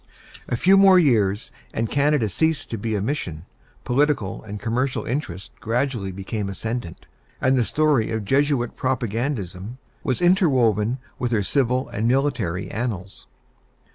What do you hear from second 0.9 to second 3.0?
years more, and Canada ceased to be